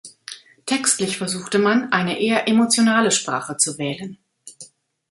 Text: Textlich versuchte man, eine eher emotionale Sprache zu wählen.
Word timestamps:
Textlich 0.65 1.19
versuchte 1.19 1.59
man, 1.59 1.91
eine 1.91 2.19
eher 2.19 2.47
emotionale 2.47 3.11
Sprache 3.11 3.57
zu 3.57 3.77
wählen. 3.77 4.17